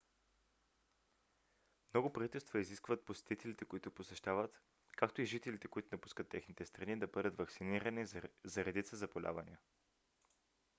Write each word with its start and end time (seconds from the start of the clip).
много 1.93 2.13
правителства 2.13 2.59
изискват 2.59 3.05
посетителите 3.05 3.65
които 3.65 3.91
посещават 3.91 4.61
както 4.97 5.21
и 5.21 5.25
жителите 5.25 5.67
които 5.67 5.89
напускат 5.91 6.29
техните 6.29 6.65
страни 6.65 6.99
да 6.99 7.07
бъдат 7.07 7.37
ваксинирани 7.37 8.05
за 8.43 8.65
редица 8.65 8.95
заболявания 8.97 9.59